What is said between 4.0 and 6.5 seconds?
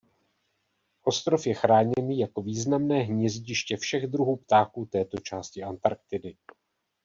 druhů ptáků této části Antarktidy.